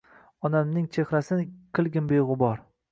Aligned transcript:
Onamning 0.47 0.87
chexrasin 0.97 1.47
kilgin 1.81 2.13
begubor 2.15 2.67